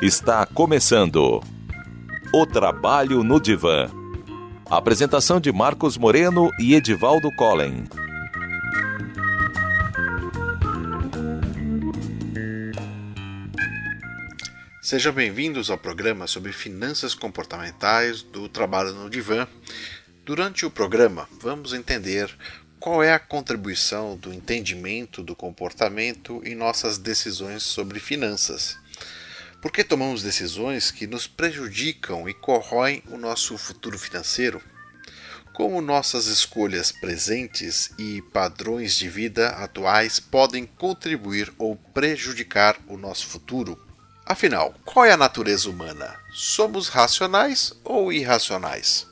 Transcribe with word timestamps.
Está 0.00 0.46
começando 0.46 1.40
O 2.32 2.46
Trabalho 2.46 3.22
no 3.22 3.38
Divã. 3.38 3.86
Apresentação 4.70 5.38
de 5.38 5.52
Marcos 5.52 5.98
Moreno 5.98 6.50
e 6.58 6.74
Edivaldo 6.74 7.30
Collen. 7.36 7.84
Sejam 14.90 15.12
bem-vindos 15.12 15.70
ao 15.70 15.78
programa 15.78 16.26
sobre 16.26 16.52
finanças 16.52 17.14
comportamentais 17.14 18.22
do 18.22 18.48
Trabalho 18.48 18.92
no 18.92 19.08
Divã. 19.08 19.46
Durante 20.24 20.66
o 20.66 20.70
programa, 20.70 21.28
vamos 21.40 21.72
entender 21.72 22.36
qual 22.80 23.00
é 23.00 23.12
a 23.12 23.18
contribuição 23.20 24.16
do 24.16 24.34
entendimento 24.34 25.22
do 25.22 25.36
comportamento 25.36 26.42
em 26.44 26.56
nossas 26.56 26.98
decisões 26.98 27.62
sobre 27.62 28.00
finanças. 28.00 28.76
Por 29.62 29.70
que 29.70 29.84
tomamos 29.84 30.24
decisões 30.24 30.90
que 30.90 31.06
nos 31.06 31.24
prejudicam 31.28 32.28
e 32.28 32.34
corroem 32.34 33.00
o 33.10 33.16
nosso 33.16 33.56
futuro 33.56 33.96
financeiro? 33.96 34.60
Como 35.54 35.80
nossas 35.80 36.26
escolhas 36.26 36.90
presentes 36.90 37.92
e 37.96 38.22
padrões 38.32 38.96
de 38.96 39.08
vida 39.08 39.50
atuais 39.50 40.18
podem 40.18 40.66
contribuir 40.66 41.52
ou 41.58 41.76
prejudicar 41.76 42.76
o 42.88 42.96
nosso 42.96 43.28
futuro? 43.28 43.89
Afinal, 44.30 44.72
qual 44.84 45.04
é 45.04 45.10
a 45.10 45.16
natureza 45.16 45.68
humana? 45.68 46.16
Somos 46.32 46.86
racionais 46.86 47.72
ou 47.82 48.12
irracionais? 48.12 49.04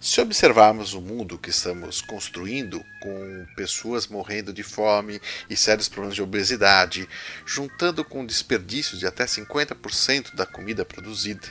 Se 0.00 0.20
observarmos 0.20 0.92
o 0.92 1.00
mundo 1.00 1.38
que 1.38 1.50
estamos 1.50 2.02
construindo, 2.02 2.84
com 3.00 3.46
pessoas 3.54 4.08
morrendo 4.08 4.52
de 4.52 4.64
fome 4.64 5.20
e 5.48 5.56
sérios 5.56 5.88
problemas 5.88 6.16
de 6.16 6.22
obesidade, 6.22 7.08
juntando 7.46 8.04
com 8.04 8.26
desperdício 8.26 8.98
de 8.98 9.06
até 9.06 9.24
50% 9.24 10.34
da 10.34 10.44
comida 10.44 10.84
produzida, 10.84 11.46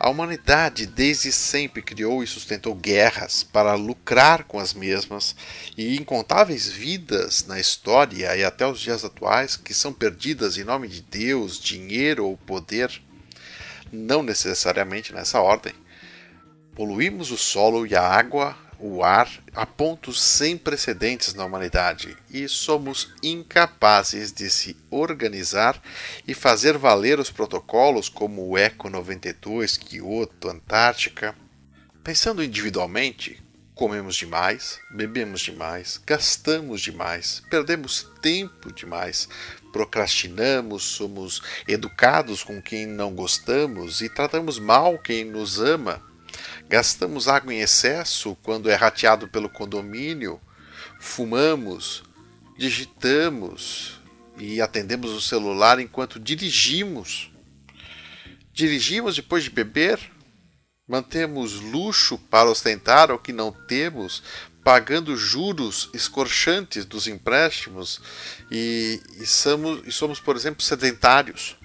a 0.00 0.08
humanidade 0.08 0.86
desde 0.86 1.32
sempre 1.32 1.82
criou 1.82 2.22
e 2.22 2.26
sustentou 2.26 2.74
guerras 2.74 3.42
para 3.42 3.74
lucrar 3.74 4.44
com 4.44 4.60
as 4.60 4.72
mesmas 4.72 5.34
e 5.76 5.96
incontáveis 5.96 6.68
vidas 6.68 7.44
na 7.46 7.58
história 7.58 8.36
e 8.36 8.44
até 8.44 8.64
os 8.64 8.78
dias 8.78 9.04
atuais 9.04 9.56
que 9.56 9.74
são 9.74 9.92
perdidas 9.92 10.56
em 10.56 10.62
nome 10.62 10.86
de 10.86 11.00
Deus, 11.00 11.58
dinheiro 11.58 12.26
ou 12.26 12.36
poder, 12.36 13.02
não 13.90 14.22
necessariamente 14.22 15.12
nessa 15.12 15.40
ordem. 15.40 15.74
Poluímos 16.76 17.32
o 17.32 17.36
solo 17.36 17.84
e 17.84 17.96
a 17.96 18.02
água, 18.02 18.56
o 18.78 19.02
ar, 19.02 19.28
a 19.54 19.66
pontos 19.66 20.22
sem 20.22 20.56
precedentes 20.56 21.34
na 21.34 21.44
humanidade 21.44 22.16
e 22.30 22.48
somos 22.48 23.12
incapazes 23.22 24.32
de 24.32 24.48
se 24.48 24.76
organizar 24.90 25.80
e 26.26 26.34
fazer 26.34 26.78
valer 26.78 27.18
os 27.18 27.30
protocolos 27.30 28.08
como 28.08 28.48
o 28.48 28.56
ECO 28.56 28.88
92, 28.88 29.76
Kyoto, 29.76 30.48
Antártica. 30.48 31.34
Pensando 32.04 32.42
individualmente, 32.42 33.42
comemos 33.74 34.16
demais, 34.16 34.80
bebemos 34.90 35.40
demais, 35.40 36.00
gastamos 36.06 36.80
demais, 36.80 37.42
perdemos 37.50 38.08
tempo 38.22 38.72
demais, 38.72 39.28
procrastinamos, 39.72 40.82
somos 40.82 41.42
educados 41.66 42.42
com 42.42 42.62
quem 42.62 42.86
não 42.86 43.12
gostamos 43.12 44.00
e 44.00 44.08
tratamos 44.08 44.58
mal 44.58 44.98
quem 44.98 45.24
nos 45.24 45.60
ama 45.60 46.07
gastamos 46.68 47.28
água 47.28 47.52
em 47.54 47.60
excesso 47.60 48.36
quando 48.42 48.70
é 48.70 48.74
rateado 48.74 49.26
pelo 49.28 49.48
condomínio, 49.48 50.40
fumamos, 51.00 52.02
digitamos 52.56 54.00
e 54.36 54.60
atendemos 54.60 55.10
o 55.12 55.20
celular 55.20 55.80
enquanto 55.80 56.20
dirigimos. 56.20 57.30
Dirigimos 58.52 59.16
depois 59.16 59.44
de 59.44 59.50
beber, 59.50 59.98
mantemos 60.86 61.60
luxo 61.60 62.18
para 62.18 62.50
ostentar 62.50 63.10
o 63.10 63.18
que 63.18 63.32
não 63.32 63.52
temos, 63.52 64.22
pagando 64.62 65.16
juros 65.16 65.88
escorchantes 65.94 66.84
dos 66.84 67.06
empréstimos 67.06 68.00
e, 68.50 69.00
e, 69.18 69.26
somos, 69.26 69.86
e 69.86 69.92
somos, 69.92 70.20
por 70.20 70.36
exemplo, 70.36 70.62
sedentários. 70.62 71.57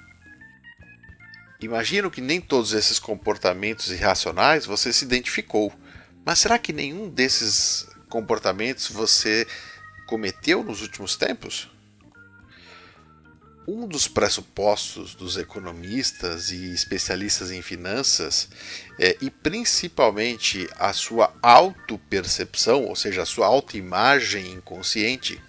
Imagino 1.64 2.12
que 2.12 2.20
nem 2.20 2.42
todos 2.42 2.74
esses 2.74 3.00
comportamentos 3.00 3.90
irracionais 3.90 4.66
você 4.66 4.92
se 4.92 5.06
identificou, 5.06 5.72
mas 6.26 6.40
será 6.40 6.60
que 6.60 6.74
nenhum 6.74 7.10
desses 7.10 7.88
comportamentos 8.10 8.90
você 8.90 9.48
cometeu 10.06 10.62
nos 10.62 10.82
últimos 10.82 11.16
tempos? 11.16 11.72
Um 13.66 13.88
dos 13.88 14.10
pressupostos 14.10 15.16
dos 15.16 15.38
economistas 15.38 16.52
e 16.52 16.74
especialistas 16.74 17.50
em 17.50 17.62
finanças, 17.62 18.50
é, 19.00 19.16
e 19.22 19.30
principalmente 19.30 20.70
a 20.78 20.92
sua 20.92 21.34
autopercepção, 21.42 22.84
ou 22.84 22.96
seja, 22.98 23.22
a 23.22 23.26
sua 23.26 23.48
autoimagem 23.48 24.52
inconsciente, 24.52 25.42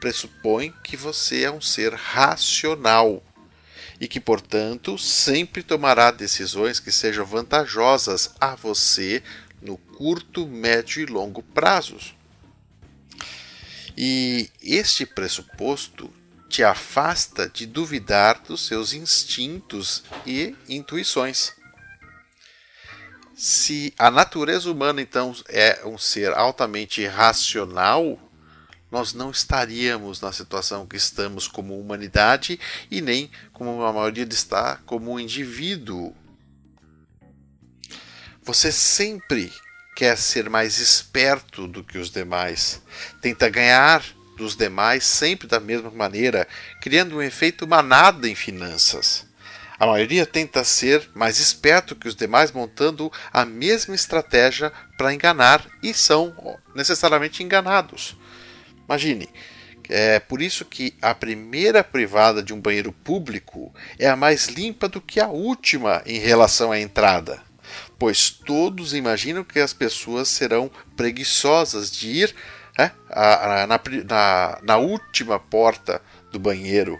pressupõe 0.00 0.74
que 0.82 0.96
você 0.96 1.44
é 1.44 1.50
um 1.50 1.60
ser 1.60 1.94
racional 1.94 3.22
e 4.00 4.08
que, 4.08 4.20
portanto, 4.20 4.98
sempre 4.98 5.62
tomará 5.62 6.10
decisões 6.10 6.80
que 6.80 6.90
sejam 6.90 7.24
vantajosas 7.24 8.34
a 8.40 8.54
você 8.54 9.22
no 9.62 9.76
curto, 9.76 10.46
médio 10.46 11.02
e 11.02 11.06
longo 11.06 11.42
prazos. 11.42 12.14
E 13.96 14.50
este 14.60 15.06
pressuposto 15.06 16.12
te 16.48 16.62
afasta 16.62 17.48
de 17.48 17.66
duvidar 17.66 18.42
dos 18.46 18.66
seus 18.66 18.92
instintos 18.92 20.04
e 20.26 20.54
intuições. 20.68 21.52
Se 23.34 23.92
a 23.98 24.10
natureza 24.10 24.70
humana 24.70 25.00
então 25.00 25.34
é 25.48 25.84
um 25.84 25.98
ser 25.98 26.32
altamente 26.32 27.04
racional, 27.06 28.18
nós 28.94 29.12
não 29.12 29.32
estaríamos 29.32 30.20
na 30.20 30.30
situação 30.30 30.86
que 30.86 30.96
estamos 30.96 31.48
como 31.48 31.80
humanidade 31.80 32.60
e 32.88 33.00
nem 33.00 33.28
como 33.52 33.82
a 33.82 33.92
maioria 33.92 34.22
está 34.30 34.78
como 34.86 35.18
indivíduo. 35.18 36.14
Você 38.44 38.70
sempre 38.70 39.52
quer 39.96 40.16
ser 40.16 40.48
mais 40.48 40.78
esperto 40.78 41.66
do 41.66 41.82
que 41.82 41.98
os 41.98 42.08
demais, 42.08 42.80
tenta 43.20 43.48
ganhar 43.48 44.00
dos 44.36 44.54
demais 44.54 45.04
sempre 45.04 45.48
da 45.48 45.58
mesma 45.58 45.90
maneira, 45.90 46.46
criando 46.80 47.16
um 47.16 47.22
efeito 47.22 47.66
manada 47.66 48.28
em 48.28 48.36
finanças. 48.36 49.26
A 49.76 49.86
maioria 49.88 50.24
tenta 50.24 50.62
ser 50.62 51.10
mais 51.16 51.40
esperto 51.40 51.96
que 51.96 52.06
os 52.06 52.14
demais, 52.14 52.52
montando 52.52 53.10
a 53.32 53.44
mesma 53.44 53.96
estratégia 53.96 54.72
para 54.96 55.12
enganar 55.12 55.66
e 55.82 55.92
são 55.92 56.32
necessariamente 56.76 57.42
enganados. 57.42 58.16
Imagine, 58.88 59.28
é 59.88 60.18
por 60.18 60.40
isso 60.40 60.64
que 60.64 60.94
a 61.00 61.14
primeira 61.14 61.84
privada 61.84 62.42
de 62.42 62.54
um 62.54 62.60
banheiro 62.60 62.92
público 62.92 63.72
é 63.98 64.08
a 64.08 64.16
mais 64.16 64.46
limpa 64.46 64.88
do 64.88 65.00
que 65.00 65.20
a 65.20 65.28
última 65.28 66.02
em 66.06 66.18
relação 66.18 66.72
à 66.72 66.80
entrada, 66.80 67.42
pois 67.98 68.30
todos 68.30 68.94
imaginam 68.94 69.44
que 69.44 69.58
as 69.58 69.72
pessoas 69.72 70.28
serão 70.28 70.70
preguiçosas 70.96 71.90
de 71.90 72.08
ir 72.08 72.34
é, 72.78 72.90
a, 73.08 73.62
a, 73.62 73.66
na, 73.66 73.80
na, 74.08 74.58
na 74.62 74.76
última 74.78 75.38
porta 75.38 76.00
do 76.32 76.38
banheiro. 76.38 76.98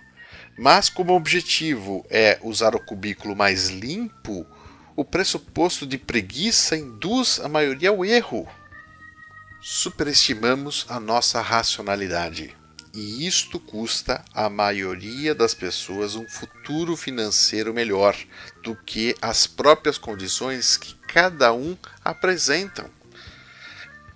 Mas, 0.57 0.89
como 0.89 1.13
o 1.13 1.17
objetivo 1.17 2.07
é 2.09 2.39
usar 2.43 2.77
o 2.77 2.81
cubículo 2.81 3.35
mais 3.35 3.71
limpo, 3.71 4.47
o 4.95 5.05
pressuposto 5.05 5.85
de 5.85 5.99
preguiça 5.99 6.77
induz 6.77 7.41
a 7.41 7.49
maioria 7.49 7.91
ao 7.91 8.05
erro 8.05 8.47
superestimamos 9.67 10.85
a 10.91 11.01
nossa 11.01 11.41
racionalidade. 11.41 12.55
E 12.93 13.27
isto 13.27 13.59
custa 13.59 14.23
à 14.35 14.51
maioria 14.51 15.35
das 15.35 15.55
pessoas 15.55 16.15
um 16.15 16.29
futuro 16.29 16.95
financeiro 16.95 17.73
melhor 17.73 18.15
do 18.63 18.77
que 18.77 19.17
as 19.23 19.47
próprias 19.47 19.97
condições 19.97 20.77
que 20.77 20.95
cada 21.09 21.55
um 21.55 21.79
apresentam. 22.05 22.91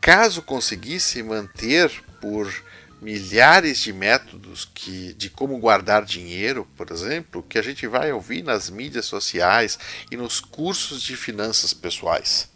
Caso 0.03 0.43
conseguisse 0.43 1.23
manter 1.23 1.91
por 2.21 2.53
milhares 3.01 3.79
de 3.79 3.91
métodos 3.91 4.71
que, 4.75 5.15
de 5.15 5.31
como 5.31 5.57
guardar 5.57 6.05
dinheiro, 6.05 6.69
por 6.77 6.91
exemplo, 6.91 7.43
que 7.43 7.59
a 7.59 7.63
gente 7.63 7.87
vai 7.87 8.13
ouvir 8.13 8.43
nas 8.43 8.69
mídias 8.69 9.07
sociais 9.07 9.79
e 10.11 10.17
nos 10.17 10.41
cursos 10.41 11.01
de 11.01 11.17
finanças 11.17 11.73
pessoais 11.73 12.51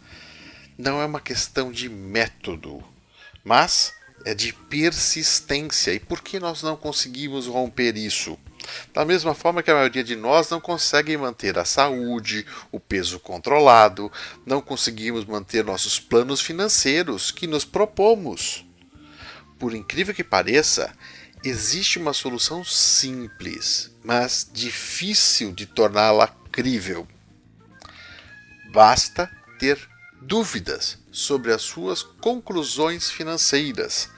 não 0.77 1.01
é 1.01 1.05
uma 1.05 1.19
questão 1.19 1.71
de 1.71 1.89
método, 1.89 2.83
mas 3.43 3.93
é 4.25 4.33
de 4.33 4.53
persistência. 4.53 5.93
E 5.93 5.99
por 5.99 6.21
que 6.21 6.39
nós 6.39 6.63
não 6.63 6.75
conseguimos 6.75 7.47
romper 7.47 7.97
isso? 7.97 8.37
Da 8.93 9.03
mesma 9.03 9.33
forma 9.33 9.61
que 9.61 9.69
a 9.69 9.75
maioria 9.75 10.03
de 10.03 10.15
nós 10.15 10.49
não 10.49 10.61
consegue 10.61 11.17
manter 11.17 11.57
a 11.57 11.65
saúde, 11.65 12.45
o 12.71 12.79
peso 12.79 13.19
controlado, 13.19 14.11
não 14.45 14.61
conseguimos 14.61 15.25
manter 15.25 15.65
nossos 15.65 15.99
planos 15.99 16.39
financeiros 16.39 17.29
que 17.29 17.45
nos 17.45 17.65
propomos. 17.65 18.65
Por 19.59 19.73
incrível 19.73 20.13
que 20.13 20.23
pareça, 20.23 20.93
existe 21.43 21.99
uma 21.99 22.13
solução 22.13 22.63
simples, 22.63 23.91
mas 24.03 24.49
difícil 24.51 25.51
de 25.51 25.65
torná-la 25.65 26.27
crível. 26.51 27.07
Basta 28.71 29.29
ter 29.59 29.92
dúvidas 30.25 30.97
sobre 31.11 31.51
as 31.51 31.61
suas 31.61 32.01
conclusões 32.01 33.09
financeiras 33.09 34.09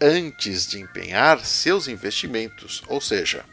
antes 0.00 0.66
de 0.66 0.78
empenhar 0.78 1.44
seus 1.44 1.88
investimentos, 1.88 2.82
ou 2.86 3.00
seja, 3.00 3.44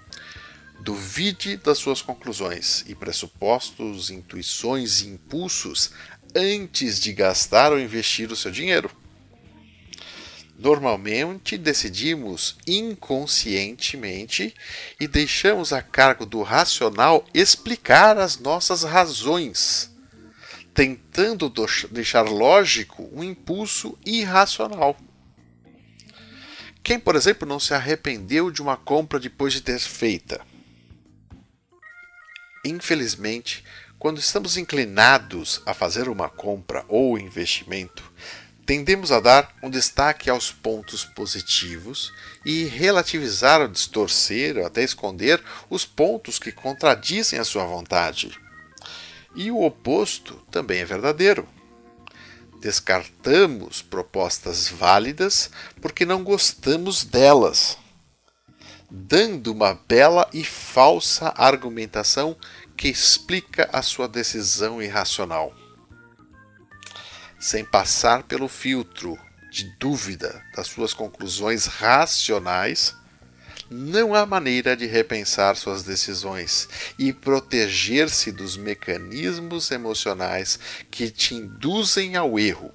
duvide 0.80 1.58
das 1.58 1.78
suas 1.78 2.02
conclusões 2.02 2.84
e 2.88 2.94
pressupostos, 2.94 4.10
intuições 4.10 5.02
e 5.02 5.08
impulsos 5.08 5.92
antes 6.36 7.00
de 7.00 7.14
gastar 7.14 7.72
ou 7.72 7.80
investir 7.80 8.32
o 8.32 8.36
seu 8.36 8.52
dinheiro. 8.52 8.92
Normalmente 10.58 11.58
decidimos 11.58 12.58
inconscientemente 12.68 14.54
e 15.00 15.08
deixamos 15.08 15.74
a 15.74 15.82
cargo 15.82 16.26
do 16.26 16.42
racional 16.44 17.26
explicar 17.34 18.18
as 18.18 18.38
nossas 18.38 18.84
razões, 18.84 19.95
tentando 20.76 21.52
deixar 21.90 22.24
lógico 22.24 23.10
um 23.14 23.24
impulso 23.24 23.98
irracional. 24.06 24.98
Quem, 26.84 27.00
por 27.00 27.16
exemplo, 27.16 27.48
não 27.48 27.62
se 27.62 27.74
arrependeu 27.74 28.52
de 28.52 28.62
uma 28.62 28.76
compra 28.76 29.18
depois 29.18 29.54
de 29.54 29.62
ter 29.62 29.80
feita? 29.80 30.46
Infelizmente, 32.66 33.64
quando 33.98 34.20
estamos 34.20 34.58
inclinados 34.58 35.62
a 35.66 35.74
fazer 35.74 36.10
uma 36.10 36.28
compra 36.28 36.84
ou 36.90 37.18
investimento, 37.18 38.12
tendemos 38.66 39.14
a 39.14 39.22
dar 39.22 39.56
um 39.64 39.70
destaque 39.70 40.30
aos 40.30 40.52
pontos 40.52 41.06
positivos 41.06 42.12
e 42.46 42.66
relativizar 42.66 43.62
ou 43.62 43.70
distorcer 43.70 44.58
ou 44.58 44.66
até 44.66 44.84
esconder 44.84 45.42
os 45.70 45.86
pontos 45.86 46.38
que 46.38 46.52
contradizem 46.52 47.40
a 47.40 47.46
sua 47.46 47.64
vontade. 47.64 48.45
E 49.36 49.52
o 49.52 49.62
oposto 49.62 50.36
também 50.50 50.80
é 50.80 50.86
verdadeiro. 50.86 51.48
Descartamos 52.62 53.82
propostas 53.82 54.68
válidas 54.68 55.52
porque 55.82 56.06
não 56.06 56.24
gostamos 56.24 57.04
delas, 57.04 57.78
dando 58.90 59.52
uma 59.52 59.74
bela 59.88 60.28
e 60.34 60.44
falsa 60.44 61.34
argumentação 61.36 62.36
que 62.78 62.88
explica 62.88 63.70
a 63.72 63.82
sua 63.82 64.08
decisão 64.08 64.82
irracional. 64.82 65.54
Sem 67.40 67.64
passar 67.64 68.24
pelo 68.24 68.48
filtro 68.48 69.18
de 69.52 69.66
dúvida 69.78 70.44
das 70.56 70.68
suas 70.68 70.94
conclusões 70.94 71.66
racionais, 71.66 72.96
não 73.70 74.14
há 74.14 74.26
maneira 74.26 74.76
de 74.76 74.86
repensar 74.86 75.56
suas 75.56 75.84
decisões 75.84 76.68
e 76.98 77.12
proteger-se 77.12 78.32
dos 78.32 78.58
mecanismos 78.58 79.72
emocionais 79.72 80.60
que 80.92 81.10
te 81.10 81.36
induzem 81.36 82.16
ao 82.16 82.40
erro. 82.40 82.72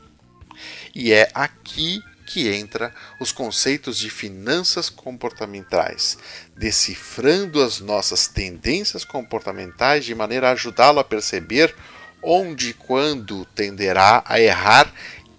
E 0.94 1.12
é 1.12 1.31
aqui 1.34 2.02
que 2.26 2.48
entra 2.48 2.94
os 3.19 3.32
conceitos 3.32 3.98
de 3.98 4.08
finanças 4.08 4.88
comportamentais, 4.88 6.16
decifrando 6.56 7.60
as 7.60 7.81
nossas 7.81 8.28
tendências 8.28 9.04
comportamentais 9.04 10.04
de 10.04 10.14
maneira 10.14 10.48
a 10.48 10.52
ajudá-lo 10.52 11.00
a 11.00 11.04
perceber 11.04 11.75
onde 12.22 12.70
e 12.70 12.75
quando 12.75 13.44
tenderá 13.46 14.22
a 14.26 14.40
errar 14.40 14.93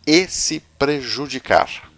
e 0.06 0.28
se 0.28 0.62
prejudicar. 0.78 1.91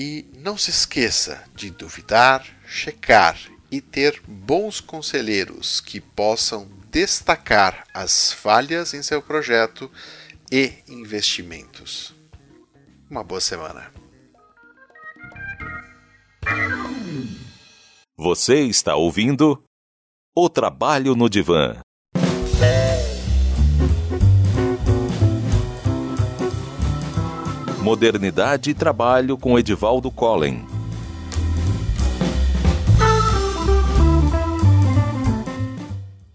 E 0.00 0.30
não 0.32 0.56
se 0.56 0.70
esqueça 0.70 1.44
de 1.56 1.72
duvidar, 1.72 2.46
checar 2.64 3.36
e 3.68 3.80
ter 3.80 4.22
bons 4.28 4.80
conselheiros 4.80 5.80
que 5.80 6.00
possam 6.00 6.70
destacar 6.88 7.84
as 7.92 8.32
falhas 8.32 8.94
em 8.94 9.02
seu 9.02 9.20
projeto 9.20 9.90
e 10.52 10.72
investimentos. 10.86 12.14
Uma 13.10 13.24
boa 13.24 13.40
semana. 13.40 13.92
Você 18.16 18.60
está 18.66 18.94
ouvindo 18.94 19.60
O 20.32 20.48
Trabalho 20.48 21.16
no 21.16 21.28
Divã. 21.28 21.80
Modernidade 27.88 28.68
e 28.68 28.74
Trabalho 28.74 29.38
com 29.38 29.58
Edivaldo 29.58 30.10
Collen. 30.10 30.62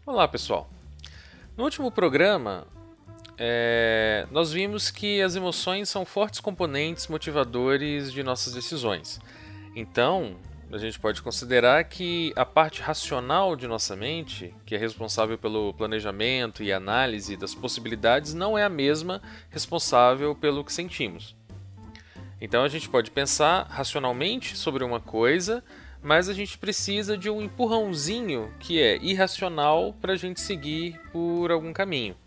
Olá, 0.03 0.27
pessoal. 0.27 0.67
No 1.55 1.65
último 1.65 1.91
programa, 1.91 2.65
é, 3.37 4.25
nós 4.31 4.51
vimos 4.51 4.89
que 4.89 5.21
as 5.21 5.35
emoções 5.35 5.89
são 5.89 6.03
fortes 6.03 6.39
componentes 6.39 7.07
motivadores 7.07 8.11
de 8.11 8.23
nossas 8.23 8.55
decisões. 8.55 9.21
Então, 9.75 10.37
a 10.71 10.79
gente 10.79 10.99
pode 10.99 11.21
considerar 11.21 11.83
que 11.83 12.33
a 12.35 12.43
parte 12.43 12.81
racional 12.81 13.55
de 13.55 13.67
nossa 13.67 13.95
mente, 13.95 14.51
que 14.65 14.73
é 14.73 14.77
responsável 14.79 15.37
pelo 15.37 15.71
planejamento 15.75 16.63
e 16.63 16.73
análise 16.73 17.37
das 17.37 17.53
possibilidades, 17.53 18.33
não 18.33 18.57
é 18.57 18.63
a 18.63 18.69
mesma 18.69 19.21
responsável 19.51 20.33
pelo 20.33 20.63
que 20.63 20.73
sentimos. 20.73 21.35
Então 22.43 22.61
a 22.61 22.67
gente 22.67 22.89
pode 22.89 23.09
pensar 23.09 23.65
racionalmente 23.69 24.57
sobre 24.57 24.83
uma 24.83 24.99
coisa, 24.99 25.63
mas 26.01 26.27
a 26.27 26.33
gente 26.33 26.57
precisa 26.57 27.17
de 27.17 27.29
um 27.29 27.41
empurrãozinho 27.41 28.53
que 28.59 28.81
é 28.81 28.97
irracional 28.97 29.95
para 30.01 30.11
a 30.11 30.15
gente 30.17 30.41
seguir 30.41 30.99
por 31.13 31.49
algum 31.49 31.71
caminho. 31.71 32.17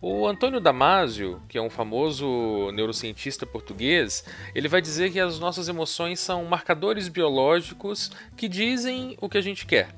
O 0.00 0.24
Antônio 0.28 0.60
Damasio, 0.60 1.42
que 1.48 1.58
é 1.58 1.60
um 1.60 1.68
famoso 1.68 2.70
neurocientista 2.74 3.44
português, 3.44 4.24
ele 4.54 4.68
vai 4.68 4.80
dizer 4.80 5.10
que 5.10 5.18
as 5.18 5.40
nossas 5.40 5.68
emoções 5.68 6.20
são 6.20 6.44
marcadores 6.44 7.08
biológicos 7.08 8.12
que 8.36 8.46
dizem 8.46 9.18
o 9.20 9.28
que 9.28 9.36
a 9.36 9.42
gente 9.42 9.66
quer. 9.66 9.88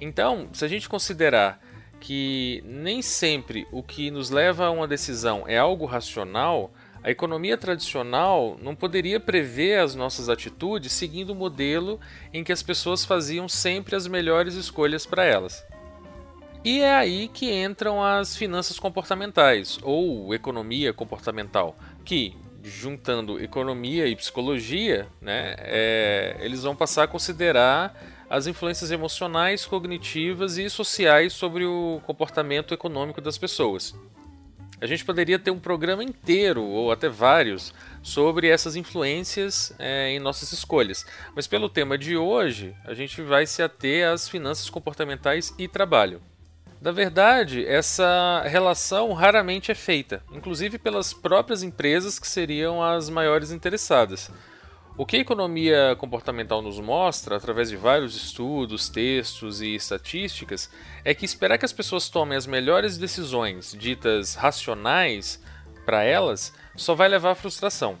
Então, 0.00 0.48
se 0.54 0.64
a 0.64 0.68
gente 0.68 0.88
considerar 0.88 1.60
que 2.00 2.62
nem 2.64 3.02
sempre 3.02 3.68
o 3.70 3.82
que 3.82 4.10
nos 4.10 4.30
leva 4.30 4.64
a 4.64 4.70
uma 4.70 4.88
decisão 4.88 5.44
é 5.46 5.58
algo 5.58 5.84
racional, 5.84 6.72
a 7.06 7.10
economia 7.12 7.56
tradicional 7.56 8.58
não 8.60 8.74
poderia 8.74 9.20
prever 9.20 9.78
as 9.78 9.94
nossas 9.94 10.28
atitudes 10.28 10.90
seguindo 10.90 11.30
o 11.30 11.36
modelo 11.36 12.00
em 12.34 12.42
que 12.42 12.50
as 12.50 12.64
pessoas 12.64 13.04
faziam 13.04 13.48
sempre 13.48 13.94
as 13.94 14.08
melhores 14.08 14.54
escolhas 14.54 15.06
para 15.06 15.22
elas. 15.22 15.64
E 16.64 16.80
é 16.80 16.92
aí 16.92 17.28
que 17.28 17.48
entram 17.48 18.02
as 18.02 18.36
finanças 18.36 18.80
comportamentais, 18.80 19.78
ou 19.84 20.34
economia 20.34 20.92
comportamental, 20.92 21.76
que, 22.04 22.36
juntando 22.64 23.40
economia 23.40 24.08
e 24.08 24.16
psicologia, 24.16 25.06
né, 25.20 25.54
é, 25.58 26.36
eles 26.40 26.64
vão 26.64 26.74
passar 26.74 27.04
a 27.04 27.06
considerar 27.06 27.96
as 28.28 28.48
influências 28.48 28.90
emocionais, 28.90 29.64
cognitivas 29.64 30.58
e 30.58 30.68
sociais 30.68 31.34
sobre 31.34 31.64
o 31.64 32.00
comportamento 32.04 32.74
econômico 32.74 33.20
das 33.20 33.38
pessoas. 33.38 33.94
A 34.80 34.86
gente 34.86 35.04
poderia 35.04 35.38
ter 35.38 35.50
um 35.50 35.58
programa 35.58 36.04
inteiro, 36.04 36.62
ou 36.62 36.92
até 36.92 37.08
vários, 37.08 37.72
sobre 38.02 38.48
essas 38.48 38.76
influências 38.76 39.72
é, 39.78 40.10
em 40.10 40.18
nossas 40.18 40.52
escolhas. 40.52 41.06
Mas 41.34 41.46
pelo 41.46 41.68
tema 41.68 41.96
de 41.96 42.16
hoje, 42.16 42.74
a 42.84 42.92
gente 42.92 43.22
vai 43.22 43.46
se 43.46 43.62
ater 43.62 44.06
às 44.06 44.28
finanças 44.28 44.68
comportamentais 44.68 45.54
e 45.58 45.66
trabalho. 45.66 46.20
Na 46.80 46.92
verdade, 46.92 47.64
essa 47.66 48.42
relação 48.46 49.14
raramente 49.14 49.72
é 49.72 49.74
feita, 49.74 50.22
inclusive 50.30 50.78
pelas 50.78 51.14
próprias 51.14 51.62
empresas 51.62 52.18
que 52.18 52.28
seriam 52.28 52.82
as 52.82 53.08
maiores 53.08 53.50
interessadas. 53.50 54.30
O 54.98 55.04
que 55.04 55.16
a 55.16 55.20
economia 55.20 55.94
comportamental 55.98 56.62
nos 56.62 56.80
mostra, 56.80 57.36
através 57.36 57.68
de 57.68 57.76
vários 57.76 58.16
estudos, 58.16 58.88
textos 58.88 59.60
e 59.60 59.74
estatísticas, 59.74 60.70
é 61.04 61.12
que 61.12 61.26
esperar 61.26 61.58
que 61.58 61.66
as 61.66 61.72
pessoas 61.72 62.08
tomem 62.08 62.34
as 62.34 62.46
melhores 62.46 62.96
decisões, 62.96 63.76
ditas 63.78 64.34
racionais, 64.34 65.38
para 65.84 66.02
elas, 66.02 66.50
só 66.74 66.94
vai 66.94 67.08
levar 67.08 67.32
à 67.32 67.34
frustração. 67.34 67.98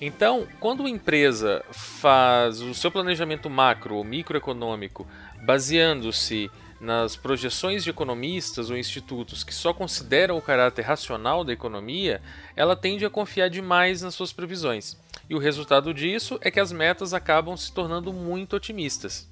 Então, 0.00 0.48
quando 0.58 0.80
uma 0.80 0.90
empresa 0.90 1.64
faz 1.70 2.60
o 2.60 2.74
seu 2.74 2.90
planejamento 2.90 3.48
macro 3.48 3.94
ou 3.94 4.02
microeconômico 4.02 5.06
baseando-se 5.40 6.50
nas 6.80 7.14
projeções 7.14 7.84
de 7.84 7.90
economistas 7.90 8.70
ou 8.70 8.76
institutos 8.76 9.44
que 9.44 9.54
só 9.54 9.72
consideram 9.72 10.36
o 10.36 10.42
caráter 10.42 10.82
racional 10.82 11.44
da 11.44 11.52
economia, 11.52 12.20
ela 12.56 12.74
tende 12.74 13.04
a 13.04 13.10
confiar 13.10 13.48
demais 13.48 14.02
nas 14.02 14.16
suas 14.16 14.32
previsões. 14.32 15.03
E 15.28 15.34
o 15.34 15.38
resultado 15.38 15.94
disso 15.94 16.38
é 16.40 16.50
que 16.50 16.60
as 16.60 16.72
metas 16.72 17.14
acabam 17.14 17.56
se 17.56 17.72
tornando 17.72 18.12
muito 18.12 18.56
otimistas. 18.56 19.28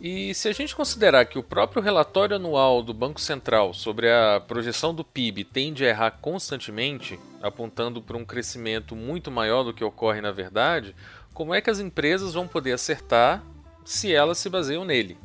E 0.00 0.32
se 0.32 0.48
a 0.48 0.52
gente 0.52 0.76
considerar 0.76 1.24
que 1.24 1.38
o 1.38 1.42
próprio 1.42 1.82
relatório 1.82 2.36
anual 2.36 2.84
do 2.84 2.94
Banco 2.94 3.20
Central 3.20 3.74
sobre 3.74 4.08
a 4.08 4.40
projeção 4.40 4.94
do 4.94 5.04
PIB 5.04 5.42
tende 5.42 5.84
a 5.84 5.88
errar 5.88 6.12
constantemente, 6.20 7.18
apontando 7.42 8.00
para 8.00 8.16
um 8.16 8.24
crescimento 8.24 8.94
muito 8.94 9.28
maior 9.28 9.64
do 9.64 9.74
que 9.74 9.82
ocorre 9.82 10.20
na 10.20 10.30
verdade, 10.30 10.94
como 11.34 11.52
é 11.52 11.60
que 11.60 11.70
as 11.70 11.80
empresas 11.80 12.34
vão 12.34 12.46
poder 12.46 12.72
acertar 12.72 13.42
se 13.84 14.12
elas 14.12 14.38
se 14.38 14.48
baseiam 14.48 14.84
nele? 14.84 15.18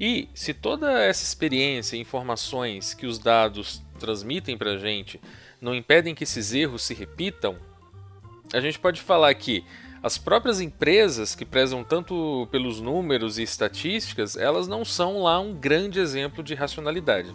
E 0.00 0.28
se 0.34 0.52
toda 0.52 1.00
essa 1.00 1.22
experiência 1.22 1.96
e 1.96 2.00
informações 2.00 2.94
que 2.94 3.06
os 3.06 3.20
dados 3.20 3.80
transmitem 4.00 4.58
para 4.58 4.72
a 4.72 4.78
gente 4.78 5.20
não 5.60 5.74
impedem 5.74 6.12
que 6.12 6.24
esses 6.24 6.52
erros 6.52 6.82
se 6.82 6.92
repitam, 6.92 7.56
a 8.52 8.60
gente 8.60 8.78
pode 8.78 9.00
falar 9.00 9.32
que 9.34 9.64
as 10.02 10.18
próprias 10.18 10.60
empresas 10.60 11.34
que 11.34 11.44
prezam 11.44 11.84
tanto 11.84 12.48
pelos 12.50 12.80
números 12.80 13.38
e 13.38 13.42
estatísticas, 13.42 14.36
elas 14.36 14.66
não 14.66 14.84
são 14.84 15.22
lá 15.22 15.38
um 15.38 15.54
grande 15.54 16.00
exemplo 16.00 16.42
de 16.42 16.54
racionalidade. 16.54 17.32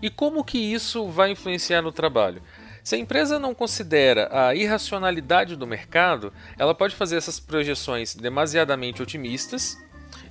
E 0.00 0.08
como 0.08 0.44
que 0.44 0.58
isso 0.58 1.08
vai 1.08 1.32
influenciar 1.32 1.82
no 1.82 1.90
trabalho? 1.90 2.40
Se 2.84 2.94
a 2.94 2.98
empresa 2.98 3.38
não 3.38 3.54
considera 3.54 4.28
a 4.32 4.54
irracionalidade 4.54 5.54
do 5.54 5.66
mercado, 5.66 6.32
ela 6.58 6.74
pode 6.74 6.96
fazer 6.96 7.16
essas 7.16 7.38
projeções 7.38 8.14
demasiadamente 8.14 9.02
otimistas. 9.02 9.76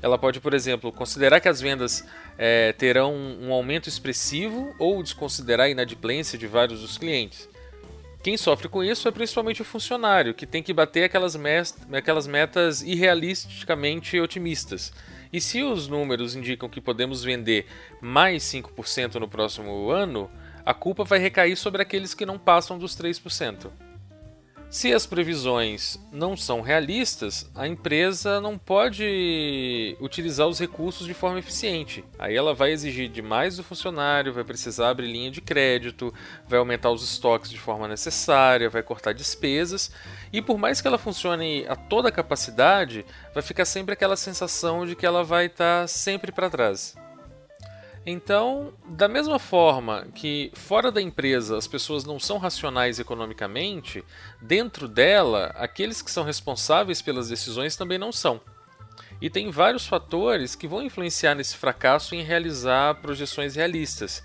Ela 0.01 0.17
pode, 0.17 0.39
por 0.39 0.53
exemplo, 0.53 0.91
considerar 0.91 1.39
que 1.39 1.48
as 1.48 1.62
vendas 1.62 2.05
é, 2.38 2.74
terão 2.74 3.13
um 3.13 3.53
aumento 3.53 3.88
expressivo 3.88 4.74
ou 4.77 5.01
desconsiderar 5.01 5.67
a 5.67 5.69
inadimplência 5.69 6.38
de 6.38 6.48
vários 6.48 6.81
dos 6.81 6.98
clientes. 6.98 7.48
Quem 8.24 8.38
sofre 8.38 8.70
com 8.70 8.84
isso 8.84 9.08
é 9.08 9.12
principalmente 9.12 9.63
o 9.63 9.66
funcionário, 9.66 10.36
que 10.36 10.46
tem 10.46 10.62
que 10.62 10.74
bater 10.74 11.06
aquelas, 11.06 11.36
aquelas 11.92 12.28
metas 12.28 12.84
irrealisticamente 12.84 14.20
otimistas. 14.20 14.94
E 15.34 15.42
se 15.42 15.63
os 15.63 15.88
números 15.88 16.36
indicam 16.36 16.70
que 16.70 16.80
podemos 16.80 17.24
vender 17.24 17.66
mais 18.00 18.44
5% 18.44 19.16
no 19.16 19.28
próximo 19.28 19.90
ano, 19.90 20.30
a 20.63 20.74
culpa 20.74 21.04
vai 21.04 21.18
recair 21.18 21.56
sobre 21.56 21.82
aqueles 21.82 22.13
que 22.13 22.25
não 22.25 22.38
passam 22.38 22.78
dos 22.78 22.96
3%. 22.96 23.72
Se 24.72 24.94
as 24.94 25.06
previsões 25.06 26.00
não 26.13 26.38
são 26.38 26.62
realistas, 26.62 27.46
a 27.54 27.68
empresa 27.68 28.40
não 28.40 28.58
pode 28.58 29.98
utilizar 30.00 30.48
os 30.48 30.62
recursos 30.62 31.06
de 31.06 31.13
forma 31.13 31.40
eficiente. 31.40 32.06
Aí 32.18 32.38
ela 32.38 32.54
vai 32.54 32.72
exigir 32.72 33.10
demais 33.10 33.58
do 33.58 33.66
funcionário, 33.66 34.32
vai 34.32 34.46
precisar 34.46 34.88
abrir 34.88 35.12
linha 35.12 35.30
de 35.30 35.42
crédito, 35.42 36.13
vai 36.48 36.58
aumentar 36.58 36.90
os 36.90 37.04
estoques 37.04 37.51
de 37.51 37.60
forma 37.60 37.86
necessária, 37.86 38.70
vai 38.70 38.82
cortar 38.82 39.13
despesas, 39.13 39.92
e 40.32 40.42
por 40.42 40.58
mais 40.58 40.80
que 40.80 40.88
ela 40.88 40.98
funcione 40.98 41.66
a 41.68 41.75
toda 41.75 42.10
capacidade, 42.10 43.06
vai 43.34 43.44
ficar 43.44 43.66
sempre 43.66 43.92
aquela 43.92 44.16
sensação 44.16 44.86
de 44.86 44.96
que 44.96 45.06
ela 45.06 45.22
vai 45.22 45.48
estar 45.48 45.86
sempre 45.90 46.32
para 46.32 46.50
trás. 46.50 46.96
Então, 48.05 48.74
da 48.88 49.08
mesma 49.08 49.38
forma 49.38 50.08
que 50.15 50.51
fora 50.55 50.91
da 50.91 51.01
empresa 51.01 51.58
as 51.58 51.67
pessoas 51.67 52.03
não 52.03 52.20
são 52.20 52.39
racionais 52.39 53.00
economicamente, 53.00 54.03
dentro 54.41 54.88
dela, 54.88 55.53
aqueles 55.55 56.01
que 56.01 56.10
são 56.10 56.24
responsáveis 56.24 57.01
pelas 57.01 57.29
decisões 57.29 57.75
também 57.75 58.00
não 58.00 58.12
são. 58.12 58.41
E 59.22 59.29
tem 59.29 59.51
vários 59.51 59.86
fatores 59.86 60.55
que 60.55 60.67
vão 60.67 60.81
influenciar 60.81 61.36
nesse 61.36 61.55
fracasso 61.55 62.15
em 62.15 62.24
realizar 62.24 62.96
projeções 62.96 63.55
realistas 63.55 64.24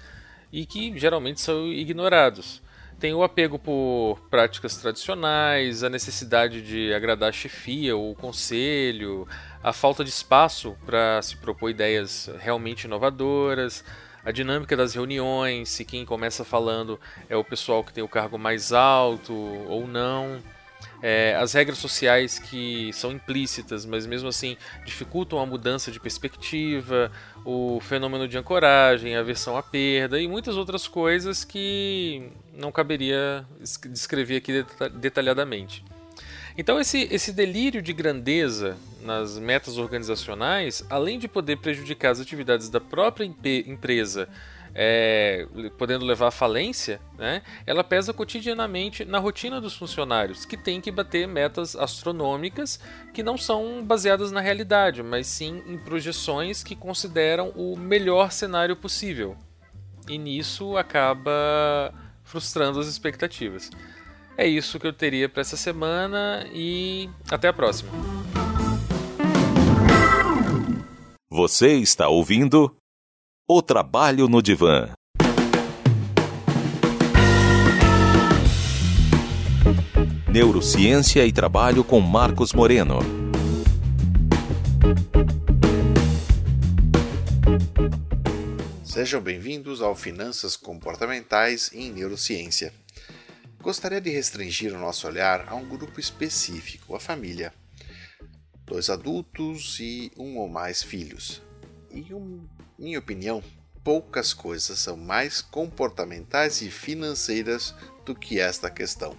e 0.50 0.64
que 0.64 0.98
geralmente 0.98 1.42
são 1.42 1.66
ignorados. 1.66 2.62
Tem 2.98 3.12
o 3.12 3.22
apego 3.22 3.58
por 3.58 4.18
práticas 4.30 4.78
tradicionais, 4.78 5.84
a 5.84 5.90
necessidade 5.90 6.62
de 6.62 6.94
agradar 6.94 7.28
a 7.28 7.32
chefia 7.32 7.94
ou 7.94 8.12
o 8.12 8.14
conselho, 8.14 9.28
a 9.66 9.72
falta 9.72 10.04
de 10.04 10.10
espaço 10.10 10.76
para 10.86 11.20
se 11.20 11.36
propor 11.36 11.70
ideias 11.70 12.30
realmente 12.38 12.84
inovadoras, 12.84 13.84
a 14.24 14.30
dinâmica 14.30 14.76
das 14.76 14.94
reuniões, 14.94 15.70
se 15.70 15.84
quem 15.84 16.06
começa 16.06 16.44
falando 16.44 17.00
é 17.28 17.36
o 17.36 17.42
pessoal 17.42 17.82
que 17.82 17.92
tem 17.92 18.04
o 18.04 18.06
cargo 18.06 18.38
mais 18.38 18.72
alto 18.72 19.34
ou 19.34 19.84
não. 19.88 20.40
É, 21.02 21.34
as 21.34 21.52
regras 21.52 21.78
sociais 21.78 22.38
que 22.38 22.92
são 22.92 23.10
implícitas, 23.10 23.84
mas 23.84 24.06
mesmo 24.06 24.28
assim 24.28 24.56
dificultam 24.84 25.40
a 25.40 25.44
mudança 25.44 25.90
de 25.90 25.98
perspectiva, 25.98 27.10
o 27.44 27.80
fenômeno 27.80 28.28
de 28.28 28.38
ancoragem, 28.38 29.16
a 29.16 29.20
aversão 29.20 29.56
à 29.56 29.64
perda 29.64 30.20
e 30.20 30.28
muitas 30.28 30.56
outras 30.56 30.86
coisas 30.86 31.42
que 31.42 32.30
não 32.54 32.70
caberia 32.70 33.44
descrever 33.90 34.36
aqui 34.36 34.64
detalhadamente. 34.92 35.84
Então, 36.58 36.80
esse, 36.80 37.06
esse 37.10 37.32
delírio 37.32 37.82
de 37.82 37.92
grandeza 37.92 38.78
nas 39.02 39.38
metas 39.38 39.76
organizacionais, 39.76 40.84
além 40.88 41.18
de 41.18 41.28
poder 41.28 41.56
prejudicar 41.58 42.12
as 42.12 42.20
atividades 42.20 42.70
da 42.70 42.80
própria 42.80 43.24
empresa, 43.24 44.28
é, 44.74 45.46
podendo 45.78 46.04
levar 46.04 46.28
à 46.28 46.30
falência, 46.30 47.00
né, 47.16 47.42
ela 47.66 47.84
pesa 47.84 48.12
cotidianamente 48.12 49.04
na 49.04 49.18
rotina 49.18 49.60
dos 49.60 49.74
funcionários, 49.74 50.44
que 50.44 50.56
têm 50.56 50.80
que 50.80 50.90
bater 50.90 51.28
metas 51.28 51.76
astronômicas 51.76 52.80
que 53.14 53.22
não 53.22 53.38
são 53.38 53.82
baseadas 53.84 54.32
na 54.32 54.40
realidade, 54.40 55.02
mas 55.02 55.26
sim 55.26 55.62
em 55.66 55.78
projeções 55.78 56.62
que 56.62 56.74
consideram 56.74 57.50
o 57.50 57.76
melhor 57.76 58.32
cenário 58.32 58.76
possível. 58.76 59.36
E 60.08 60.18
nisso 60.18 60.76
acaba 60.76 61.92
frustrando 62.22 62.80
as 62.80 62.86
expectativas. 62.86 63.70
É 64.38 64.46
isso 64.46 64.78
que 64.78 64.86
eu 64.86 64.92
teria 64.92 65.30
para 65.30 65.40
essa 65.40 65.56
semana 65.56 66.46
e 66.52 67.08
até 67.30 67.48
a 67.48 67.54
próxima. 67.54 67.90
Você 71.30 71.78
está 71.78 72.08
ouvindo 72.08 72.76
O 73.48 73.62
Trabalho 73.62 74.28
no 74.28 74.42
Divã. 74.42 74.92
Neurociência 80.30 81.24
e 81.24 81.32
Trabalho 81.32 81.82
com 81.82 81.98
Marcos 82.00 82.52
Moreno. 82.52 82.98
Sejam 88.84 89.22
bem-vindos 89.22 89.80
ao 89.80 89.94
Finanças 89.94 90.56
Comportamentais 90.56 91.70
em 91.72 91.90
Neurociência. 91.90 92.70
Gostaria 93.66 94.00
de 94.00 94.10
restringir 94.10 94.72
o 94.72 94.78
nosso 94.78 95.08
olhar 95.08 95.48
a 95.48 95.56
um 95.56 95.68
grupo 95.68 95.98
específico, 95.98 96.94
a 96.94 97.00
família. 97.00 97.52
Dois 98.64 98.88
adultos 98.88 99.80
e 99.80 100.12
um 100.16 100.38
ou 100.38 100.48
mais 100.48 100.84
filhos. 100.84 101.42
E, 101.90 102.14
um, 102.14 102.46
minha 102.78 103.00
opinião, 103.00 103.42
poucas 103.82 104.32
coisas 104.32 104.78
são 104.78 104.96
mais 104.96 105.42
comportamentais 105.42 106.62
e 106.62 106.70
financeiras 106.70 107.74
do 108.04 108.14
que 108.14 108.38
esta 108.38 108.70
questão. 108.70 109.18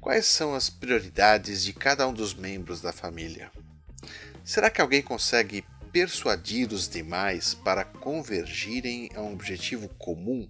Quais 0.00 0.24
são 0.24 0.54
as 0.54 0.70
prioridades 0.70 1.62
de 1.62 1.74
cada 1.74 2.08
um 2.08 2.14
dos 2.14 2.32
membros 2.32 2.80
da 2.80 2.90
família? 2.90 3.52
Será 4.42 4.70
que 4.70 4.80
alguém 4.80 5.02
consegue 5.02 5.62
persuadir 5.92 6.72
os 6.72 6.88
demais 6.88 7.52
para 7.52 7.84
convergirem 7.84 9.10
a 9.14 9.20
um 9.20 9.34
objetivo 9.34 9.90
comum 9.98 10.48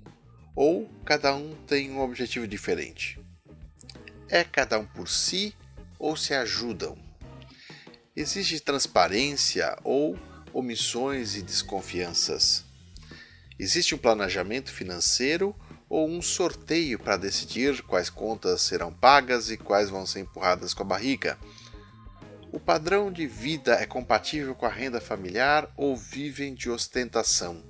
ou 0.57 0.91
cada 1.05 1.37
um 1.37 1.55
tem 1.67 1.91
um 1.91 2.01
objetivo 2.01 2.49
diferente? 2.49 3.21
É 4.27 4.43
cada 4.43 4.79
um 4.79 4.87
por 4.87 5.07
si 5.07 5.55
ou 5.99 6.17
se 6.17 6.33
ajudam? 6.33 6.97
Existe 8.17 8.59
transparência 8.61 9.77
ou 9.85 10.19
omissões 10.55 11.37
e 11.37 11.43
desconfianças? 11.43 12.65
Existe 13.59 13.95
um 13.95 13.99
planejamento 13.99 14.73
financeiro 14.73 15.55
ou 15.89 16.09
um 16.09 16.23
sorteio 16.23 16.99
para 16.99 17.19
decidir 17.19 17.83
quais 17.83 18.09
contas 18.09 18.63
serão 18.63 18.93
pagas 18.93 19.51
e 19.51 19.59
quais 19.59 19.91
vão 19.91 20.07
ser 20.07 20.21
empurradas 20.21 20.73
com 20.73 20.83
a 20.83 20.87
barriga? 20.87 21.39
O 22.51 22.59
padrão 22.59 23.13
de 23.13 23.27
vida 23.27 23.75
é 23.75 23.85
compatível 23.85 24.55
com 24.55 24.65
a 24.65 24.71
renda 24.71 25.01
familiar 25.01 25.71
ou 25.77 25.95
vivem 25.95 26.55
de 26.55 26.71
ostentação? 26.71 27.63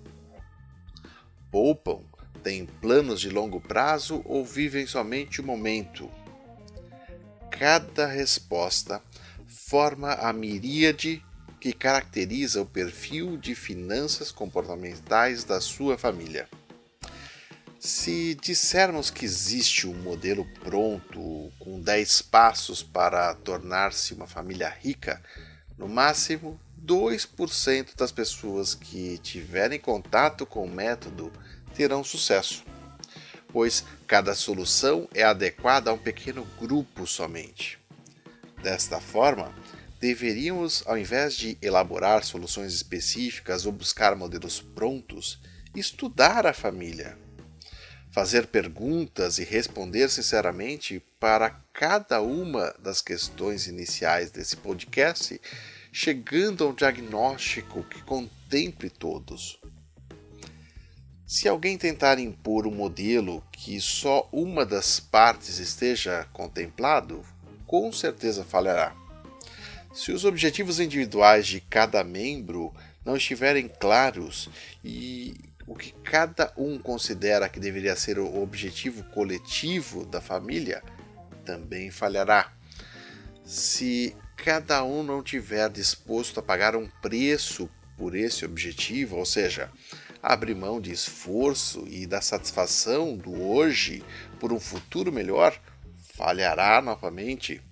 Poupam 1.51 2.05
têm 2.47 2.65
planos 2.65 3.21
de 3.21 3.29
longo 3.29 3.61
prazo 3.61 4.23
ou 4.25 4.45
vivem 4.45 4.87
somente 4.87 5.41
o 5.41 5.45
momento? 5.45 6.09
Cada 7.51 8.07
resposta 8.07 9.03
forma 9.49 10.13
a 10.13 10.33
miríade 10.33 11.21
que 11.61 11.73
caracteriza 11.73 12.63
o 12.63 12.67
perfil 12.67 13.37
de 13.37 13.57
finanças 13.57 14.31
comportamentais 14.31 15.43
da 15.43 15.61
sua 15.61 15.99
família. 15.99 16.49
Se 17.81 18.37
dissermos 18.37 19.11
que 19.11 19.25
existe 19.25 19.89
um 19.89 19.95
modelo 19.95 20.47
pronto 20.63 21.51
com 21.59 21.81
10 21.81 22.23
passos 22.23 22.81
para 22.81 23.35
tornar-se 23.35 24.15
uma 24.15 24.29
família 24.29 24.69
rica, 24.69 25.21
no 25.77 25.89
máximo 25.89 26.61
2% 26.81 27.97
das 27.97 28.13
pessoas 28.13 28.73
que 28.73 29.19
tiverem 29.19 29.81
contato 29.81 30.47
com 30.47 30.65
o 30.65 30.71
método 30.71 31.33
terão 31.77 32.03
sucesso, 32.03 32.65
pois 33.53 33.85
cada 34.07 34.35
solução 34.35 35.09
é 35.15 35.23
adequada 35.23 35.91
a 35.91 35.95
um 35.95 35.99
pequeno 35.99 36.47
grupo 36.59 37.07
somente. 37.07 37.79
Desta 38.63 39.01
forma, 39.01 39.55
deveríamos, 40.01 40.83
ao 40.87 40.97
invés 40.97 41.37
de 41.37 41.59
elaborar 41.61 42.25
soluções 42.25 42.73
específicas 42.73 43.67
ou 43.67 43.73
buscar 43.73 44.17
modelos 44.17 44.61
prontos, 44.61 45.39
estudar 45.75 46.47
a 46.47 46.53
família, 46.53 47.19
fazer 48.11 48.47
perguntas 48.47 49.39
e 49.39 49.45
responder 49.45 50.09
sinceramente 50.09 51.03
para 51.21 51.51
cada 51.73 52.23
uma 52.23 52.75
das 52.79 53.03
questões 53.03 53.67
iniciais 53.67 54.31
desse 54.31 54.57
podcast, 54.57 55.39
chegando 55.93 56.65
a 56.65 56.69
um 56.69 56.75
diagnóstico 56.75 57.83
que 57.85 58.03
contemple 58.03 58.89
todos. 58.89 59.61
Se 61.27 61.49
alguém 61.49 61.77
tentar 61.77 62.21
impor 62.21 62.69
um 62.69 62.71
modelo 62.71 63.43
que 63.51 63.81
só 63.81 64.29
uma 64.31 64.65
das 64.65 65.01
partes 65.01 65.59
esteja 65.59 66.25
contemplado, 66.33 67.25
com 67.67 67.91
certeza 67.93 68.45
falhará. 68.45 68.95
Se 69.93 70.13
os 70.13 70.25
objetivos 70.25 70.79
individuais 70.79 71.49
de 71.49 71.61
cada 71.61 72.05
membro 72.05 72.73
não 73.05 73.17
estiverem 73.17 73.67
claros 73.67 74.49
e 74.85 75.35
o 75.67 75.75
que 75.75 75.91
cada 76.05 76.53
um 76.57 76.79
considera 76.79 77.49
que 77.49 77.59
deveria 77.59 77.97
ser 77.97 78.21
o 78.21 78.41
objetivo 78.41 79.03
coletivo 79.11 80.07
da 80.07 80.21
família, 80.21 80.81
também 81.45 81.91
falhará. 81.91 82.53
Se 83.45 84.17
cada 84.37 84.85
um 84.85 85.03
não 85.03 85.25
tiver 85.25 85.69
disposto 85.71 86.39
a 86.39 86.43
pagar 86.43 86.77
um 86.77 86.87
preço 87.03 87.69
por 87.97 88.15
esse 88.15 88.45
objetivo, 88.45 89.17
ou 89.17 89.25
seja, 89.25 89.73
abrir 90.27 90.57
mão 90.57 90.81
de 90.81 90.91
esforço 90.91 91.87
e 91.87 92.05
da 92.05 92.21
satisfação 92.21 93.17
do 93.17 93.41
hoje 93.41 94.03
por 94.41 94.53
um 94.53 94.59
futuro 94.59 95.13
melhor, 95.13 95.57
falhará 96.17 96.83
novamente 96.83 97.63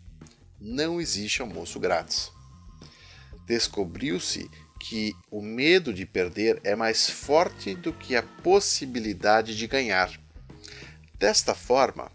não 0.61 1.01
existe 1.01 1.43
almoço 1.43 1.81
grátis. 1.81 2.31
Descobriu-se 3.45 4.49
que 4.79 5.13
o 5.33 5.43
medo 5.43 5.93
de 5.93 6.07
perder 6.07 6.61
é 6.63 6.77
mais 6.77 7.11
forte 7.11 7.75
do 7.75 7.93
que 7.93 8.15
a 8.15 8.23
possibilidade 8.23 9.57
de 9.57 9.67
ganhar. 9.67 10.13
Desta 11.19 11.57
forma, 11.57 12.09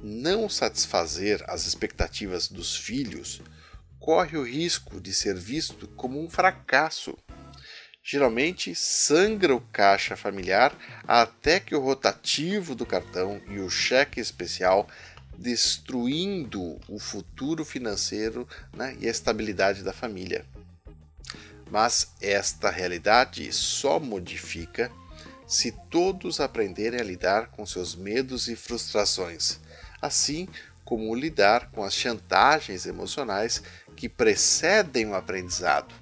não 0.00 0.48
satisfazer 0.48 1.44
as 1.48 1.66
expectativas 1.66 2.46
dos 2.46 2.76
filhos 2.76 3.42
corre 3.98 4.38
o 4.38 4.44
risco 4.44 5.00
de 5.00 5.12
ser 5.12 5.34
visto 5.34 5.88
como 5.88 6.22
um 6.22 6.30
fracasso. 6.30 7.18
Geralmente 8.02 8.74
sangra 8.74 9.54
o 9.54 9.60
caixa 9.60 10.16
familiar 10.16 10.74
até 11.06 11.60
que 11.60 11.74
o 11.74 11.80
rotativo 11.80 12.74
do 12.74 12.86
cartão 12.86 13.40
e 13.48 13.58
o 13.58 13.68
cheque 13.68 14.20
especial 14.20 14.88
destruindo 15.36 16.78
o 16.88 16.98
futuro 16.98 17.64
financeiro 17.64 18.48
né, 18.74 18.96
e 19.00 19.06
a 19.06 19.10
estabilidade 19.10 19.82
da 19.82 19.92
família. 19.92 20.44
Mas 21.70 22.12
esta 22.20 22.70
realidade 22.70 23.50
só 23.52 24.00
modifica 24.00 24.90
se 25.46 25.72
todos 25.90 26.40
aprenderem 26.40 27.00
a 27.00 27.04
lidar 27.04 27.48
com 27.48 27.64
seus 27.66 27.94
medos 27.94 28.48
e 28.48 28.56
frustrações, 28.56 29.58
assim 30.00 30.48
como 30.84 31.14
lidar 31.14 31.70
com 31.70 31.82
as 31.82 31.94
chantagens 31.94 32.86
emocionais 32.86 33.62
que 33.96 34.08
precedem 34.08 35.06
o 35.06 35.14
aprendizado. 35.14 35.94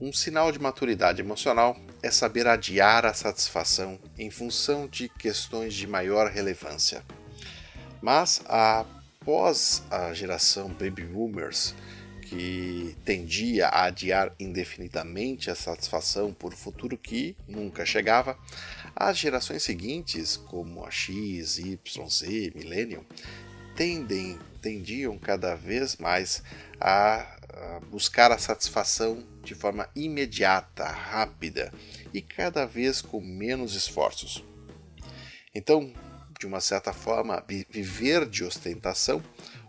Um 0.00 0.14
sinal 0.14 0.50
de 0.50 0.58
maturidade 0.58 1.20
emocional 1.20 1.76
é 2.02 2.10
saber 2.10 2.46
adiar 2.46 3.04
a 3.04 3.12
satisfação 3.12 3.98
em 4.16 4.30
função 4.30 4.88
de 4.88 5.10
questões 5.10 5.74
de 5.74 5.86
maior 5.86 6.30
relevância. 6.30 7.04
Mas 8.00 8.40
após 8.46 9.82
a 9.90 10.14
geração 10.14 10.70
Baby 10.70 11.04
Boomers, 11.04 11.74
que 12.22 12.96
tendia 13.04 13.68
a 13.68 13.84
adiar 13.84 14.32
indefinidamente 14.40 15.50
a 15.50 15.54
satisfação 15.54 16.32
por 16.32 16.54
futuro 16.54 16.96
que 16.96 17.36
nunca 17.46 17.84
chegava, 17.84 18.38
as 18.96 19.18
gerações 19.18 19.62
seguintes, 19.62 20.34
como 20.34 20.82
a 20.86 20.90
X, 20.90 21.58
Y, 21.58 22.08
Z, 22.08 22.52
Millennium, 22.54 23.04
tendem, 23.76 24.38
tendiam 24.62 25.18
cada 25.18 25.54
vez 25.54 25.98
mais 25.98 26.42
a, 26.80 27.36
a 27.52 27.80
buscar 27.90 28.32
a 28.32 28.38
satisfação 28.38 29.22
de 29.50 29.54
forma 29.56 29.90
imediata, 29.96 30.84
rápida 30.84 31.72
e 32.14 32.22
cada 32.22 32.64
vez 32.64 33.02
com 33.02 33.20
menos 33.20 33.74
esforços. 33.74 34.44
Então, 35.52 35.92
de 36.38 36.46
uma 36.46 36.60
certa 36.60 36.92
forma, 36.92 37.44
viver 37.68 38.28
de 38.28 38.44
ostentação, 38.44 39.20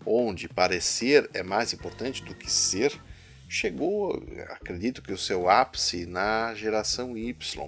onde 0.05 0.47
parecer 0.47 1.27
é 1.33 1.41
mais 1.41 1.73
importante 1.73 2.23
do 2.23 2.35
que 2.35 2.49
ser, 2.49 2.93
chegou, 3.49 4.23
acredito 4.49 5.01
que 5.01 5.11
o 5.11 5.17
seu 5.17 5.49
ápice 5.49 6.05
na 6.05 6.53
geração 6.53 7.17
Y 7.17 7.67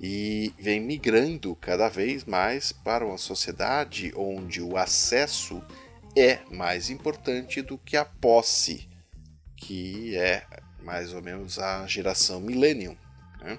e 0.00 0.54
vem 0.58 0.80
migrando 0.80 1.54
cada 1.56 1.90
vez 1.90 2.24
mais 2.24 2.72
para 2.72 3.04
uma 3.04 3.18
sociedade 3.18 4.14
onde 4.16 4.62
o 4.62 4.78
acesso 4.78 5.62
é 6.16 6.38
mais 6.50 6.88
importante 6.88 7.60
do 7.60 7.76
que 7.76 7.98
a 7.98 8.04
posse, 8.06 8.88
que 9.56 10.16
é 10.16 10.46
mais 10.82 11.12
ou 11.12 11.22
menos 11.22 11.58
a 11.58 11.86
geração 11.86 12.40
Millennium. 12.40 12.96
Né? 13.40 13.58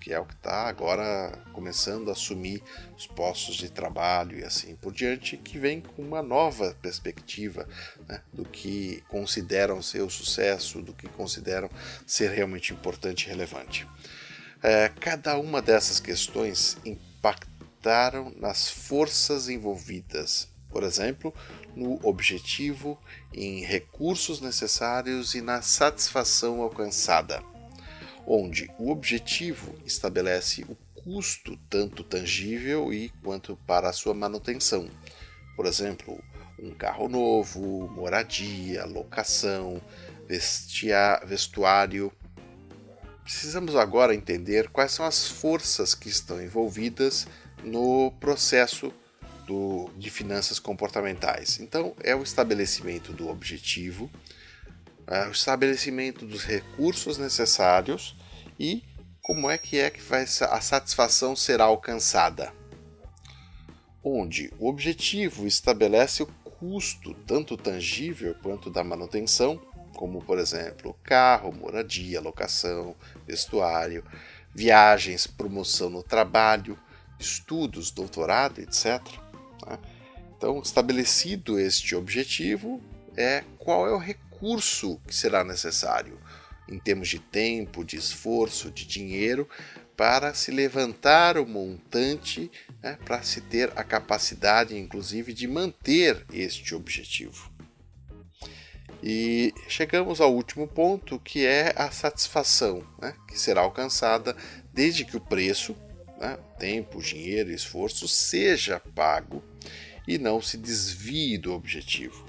que 0.00 0.12
é 0.12 0.18
o 0.18 0.24
que 0.24 0.34
está 0.34 0.66
agora 0.66 1.30
começando 1.52 2.08
a 2.08 2.12
assumir 2.12 2.62
os 2.96 3.06
postos 3.06 3.56
de 3.56 3.68
trabalho 3.68 4.38
e 4.38 4.44
assim 4.44 4.74
por 4.74 4.92
diante, 4.92 5.36
que 5.36 5.58
vem 5.58 5.80
com 5.82 6.02
uma 6.02 6.22
nova 6.22 6.74
perspectiva 6.80 7.68
né, 8.08 8.22
do 8.32 8.44
que 8.44 9.04
consideram 9.08 9.82
ser 9.82 10.00
o 10.00 10.10
sucesso, 10.10 10.80
do 10.80 10.94
que 10.94 11.06
consideram 11.08 11.68
ser 12.06 12.30
realmente 12.30 12.72
importante 12.72 13.26
e 13.26 13.28
relevante. 13.28 13.86
É, 14.62 14.88
cada 14.88 15.38
uma 15.38 15.60
dessas 15.60 16.00
questões 16.00 16.78
impactaram 16.84 18.32
nas 18.38 18.70
forças 18.70 19.48
envolvidas, 19.48 20.48
por 20.70 20.82
exemplo, 20.82 21.34
no 21.74 21.98
objetivo, 22.06 22.98
em 23.32 23.64
recursos 23.64 24.40
necessários 24.40 25.34
e 25.34 25.40
na 25.40 25.62
satisfação 25.62 26.62
alcançada 26.62 27.42
onde 28.32 28.70
o 28.78 28.90
objetivo 28.90 29.74
estabelece 29.84 30.64
o 30.68 30.76
custo 31.02 31.58
tanto 31.68 32.04
tangível 32.04 32.92
e 32.92 33.08
quanto 33.24 33.56
para 33.66 33.88
a 33.88 33.92
sua 33.92 34.14
manutenção. 34.14 34.88
Por 35.56 35.66
exemplo, 35.66 36.22
um 36.56 36.72
carro 36.72 37.08
novo, 37.08 37.88
moradia, 37.88 38.84
locação, 38.84 39.82
vestuário. 41.26 42.12
Precisamos 43.24 43.74
agora 43.74 44.14
entender 44.14 44.68
quais 44.68 44.92
são 44.92 45.04
as 45.04 45.26
forças 45.26 45.94
que 45.94 46.08
estão 46.08 46.40
envolvidas 46.40 47.26
no 47.64 48.12
processo 48.20 48.92
do, 49.50 49.90
de 49.96 50.08
finanças 50.10 50.60
comportamentais. 50.60 51.58
Então, 51.58 51.92
é 52.04 52.14
o 52.14 52.22
estabelecimento 52.22 53.12
do 53.12 53.28
objetivo, 53.28 54.08
é, 55.08 55.26
o 55.26 55.32
estabelecimento 55.32 56.24
dos 56.24 56.44
recursos 56.44 57.18
necessários 57.18 58.16
e 58.60 58.84
como 59.20 59.50
é 59.50 59.58
que 59.58 59.76
é 59.76 59.90
que 59.90 60.00
vai, 60.00 60.22
a 60.22 60.60
satisfação 60.60 61.34
será 61.34 61.64
alcançada. 61.64 62.52
Onde 64.04 64.52
o 64.56 64.68
objetivo 64.68 65.48
estabelece 65.48 66.22
o 66.22 66.26
custo, 66.26 67.12
tanto 67.26 67.56
tangível 67.56 68.36
quanto 68.40 68.70
da 68.70 68.84
manutenção, 68.84 69.60
como 69.96 70.22
por 70.22 70.38
exemplo 70.38 70.96
carro, 71.02 71.52
moradia, 71.52 72.20
locação, 72.20 72.94
vestuário, 73.26 74.04
viagens, 74.54 75.26
promoção 75.26 75.90
no 75.90 76.04
trabalho, 76.04 76.78
estudos, 77.18 77.90
doutorado, 77.90 78.60
etc. 78.60 79.00
Né? 79.66 79.78
Então, 80.36 80.60
estabelecido 80.60 81.58
este 81.58 81.94
objetivo, 81.94 82.80
é 83.16 83.44
qual 83.58 83.86
é 83.86 83.92
o 83.92 83.98
recurso 83.98 85.00
que 85.06 85.14
será 85.14 85.44
necessário, 85.44 86.18
em 86.68 86.78
termos 86.78 87.08
de 87.08 87.18
tempo, 87.18 87.84
de 87.84 87.96
esforço, 87.96 88.70
de 88.70 88.86
dinheiro, 88.86 89.48
para 89.96 90.32
se 90.32 90.50
levantar 90.50 91.36
o 91.36 91.46
montante, 91.46 92.50
né, 92.82 92.96
para 93.04 93.22
se 93.22 93.42
ter 93.42 93.70
a 93.76 93.84
capacidade, 93.84 94.74
inclusive, 94.74 95.34
de 95.34 95.46
manter 95.46 96.24
este 96.32 96.74
objetivo. 96.74 97.50
E 99.02 99.52
chegamos 99.68 100.20
ao 100.20 100.34
último 100.34 100.66
ponto, 100.66 101.18
que 101.18 101.44
é 101.44 101.74
a 101.76 101.90
satisfação, 101.90 102.82
né, 102.98 103.14
que 103.28 103.38
será 103.38 103.60
alcançada 103.60 104.34
desde 104.72 105.04
que 105.04 105.18
o 105.18 105.20
preço, 105.20 105.76
né, 106.20 106.38
tempo, 106.58 107.00
dinheiro 107.00 107.50
esforço, 107.50 108.06
seja 108.06 108.78
pago 108.94 109.42
e 110.06 110.18
não 110.18 110.42
se 110.42 110.58
desvie 110.58 111.38
do 111.38 111.54
objetivo. 111.54 112.26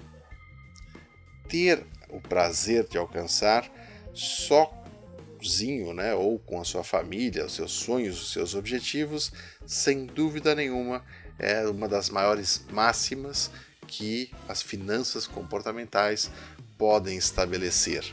Ter 1.49 1.85
o 2.09 2.21
prazer 2.21 2.87
de 2.87 2.97
alcançar 2.97 3.69
sozinho, 4.13 5.93
né, 5.93 6.15
ou 6.15 6.39
com 6.39 6.61
a 6.61 6.63
sua 6.63 6.83
família, 6.83 7.45
os 7.45 7.53
seus 7.53 7.73
sonhos, 7.73 8.21
os 8.21 8.31
seus 8.31 8.55
objetivos, 8.55 9.33
sem 9.65 10.05
dúvida 10.05 10.55
nenhuma, 10.55 11.03
é 11.37 11.67
uma 11.67 11.87
das 11.87 12.09
maiores 12.09 12.63
máximas 12.71 13.51
que 13.87 14.31
as 14.47 14.61
finanças 14.61 15.27
comportamentais 15.27 16.31
podem 16.77 17.17
estabelecer. 17.17 18.05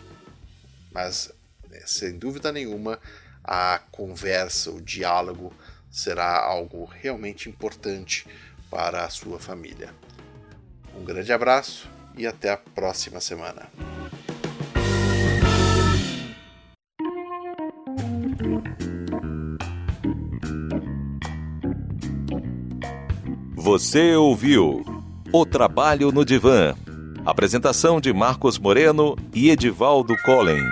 Mas, 0.91 1.31
né, 1.71 1.83
sem 1.87 2.19
dúvida 2.19 2.51
nenhuma, 2.51 2.99
a 3.45 3.81
conversa, 3.91 4.71
o 4.71 4.81
diálogo 4.81 5.53
será 5.91 6.39
algo 6.45 6.85
realmente 6.85 7.49
importante 7.49 8.27
para 8.71 9.05
a 9.05 9.11
sua 9.11 9.39
família. 9.39 9.95
Um 10.95 11.05
grande 11.05 11.33
abraço 11.33 11.89
e 12.17 12.27
até 12.27 12.51
a 12.51 12.57
próxima 12.57 13.21
semana. 13.21 13.69
Você 23.55 24.17
ouviu 24.17 24.83
O 25.31 25.45
Trabalho 25.45 26.11
no 26.11 26.25
Divã. 26.25 26.75
Apresentação 27.25 28.01
de 28.01 28.13
Marcos 28.15 28.59
Moreno 28.59 29.15
e 29.35 29.51
Edivaldo 29.51 30.17
Collen. 30.25 30.63